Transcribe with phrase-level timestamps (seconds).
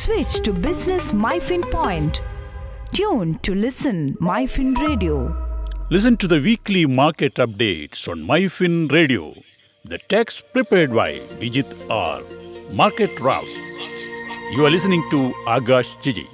[0.00, 2.22] Switch to Business MyFin Point.
[2.94, 5.28] Tune to listen MyFin Radio.
[5.90, 9.34] Listen to the weekly market updates on MyFin Radio.
[9.84, 12.22] The text prepared by Bijith R.
[12.74, 13.54] Market Route.
[14.54, 16.26] You are listening to Agash Chiji.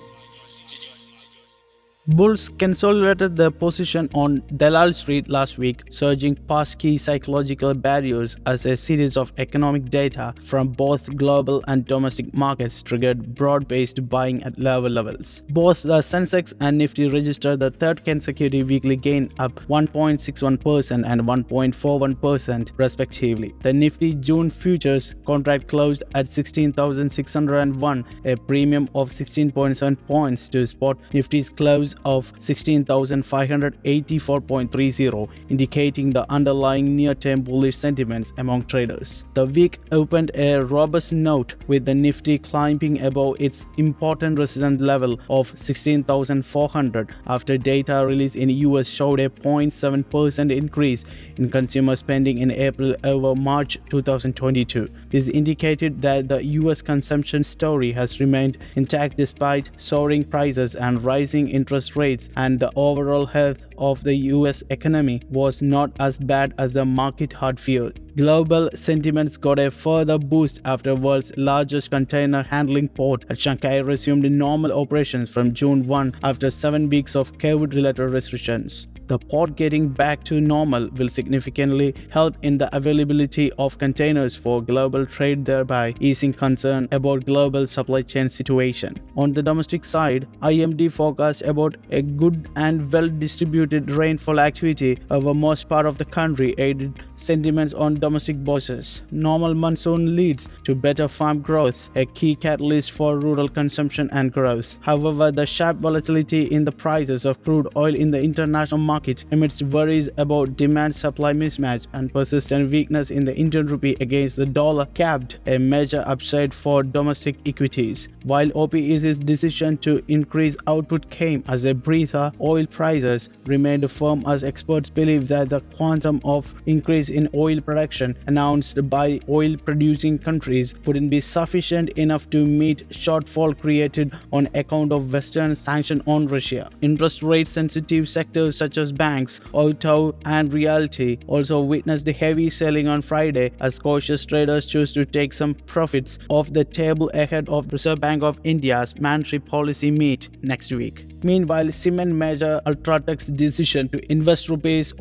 [2.09, 8.65] Bulls consolidated their position on Dalal Street last week, surging past key psychological barriers as
[8.65, 14.57] a series of economic data from both global and domestic markets triggered broad-based buying at
[14.57, 15.43] lower levels.
[15.51, 22.73] Both the Sensex and Nifty registered the third consecutive weekly gain up 1.61% and 1.41%
[22.77, 23.53] respectively.
[23.63, 30.99] The Nifty June futures contract closed at 16,601, a premium of 16.7 points to spot
[31.13, 39.25] Nifty's close of 16,584.30, indicating the underlying near-term bullish sentiments among traders.
[39.35, 45.21] The week opened a robust note with the Nifty climbing above its important resistance level
[45.31, 51.05] of 16,400 after data released in US showed a 0.7% increase
[51.37, 54.89] in consumer spending in April over March 2022.
[55.11, 61.49] This indicated that the US consumption story has remained intact despite soaring prices and rising
[61.49, 66.73] interest rates, and the overall health of the US economy was not as bad as
[66.73, 68.01] the market had feared.
[68.17, 74.29] Global sentiments got a further boost after world's largest container handling port at Shanghai resumed
[74.33, 80.25] normal operations from June 1 after 7 weeks of COVID-related restrictions the port getting back
[80.25, 86.33] to normal will significantly help in the availability of containers for global trade, thereby easing
[86.33, 88.99] concern about global supply chain situation.
[89.17, 95.35] On the domestic side, IMD forecast about a good and well distributed rainfall activity over
[95.35, 99.03] most part of the country aided sentiments on domestic bosses.
[99.11, 104.79] Normal monsoon leads to better farm growth, a key catalyst for rural consumption and growth.
[104.83, 109.63] However, the sharp volatility in the prices of crude oil in the international market amidst
[109.63, 114.87] worries about demand supply mismatch and persistent weakness in the Indian rupee against the dollar
[114.95, 118.09] capped a major upside for domestic equities.
[118.25, 124.45] While OPEC's decision to increase output came as a breather, oil prices remained firm as
[124.45, 130.75] experts believe that the quantum of increase in oil production announced by oil producing countries
[130.85, 136.71] wouldn't be sufficient enough to meet shortfall created on account of Western sanction on Russia.
[136.83, 143.03] Interest rate sensitive sectors such as banks, auto, and realty also witnessed heavy selling on
[143.03, 148.01] Friday as cautious traders choose to take some profits off the table ahead of Reserve
[148.01, 151.07] Bank of India's monetary policy meet next week.
[151.23, 154.95] Meanwhile, cement major Ultratech's decision to invest rupees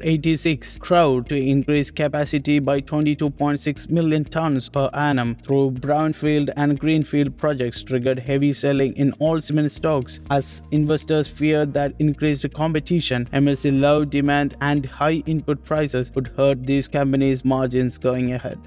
[0.00, 7.36] 1,28,886 crore to increase capacity by 22.6 million tons per annum through brownfield and greenfield
[7.36, 13.64] projects triggered heavy selling in all cement stocks as investors feared that increased competition amidst
[13.64, 18.58] low demand and high input prices would hurt these companies' margins going ahead.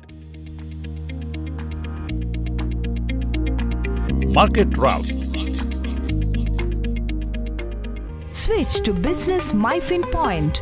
[4.30, 5.08] Market Route.
[8.32, 10.62] Switch to Business MyFin Point.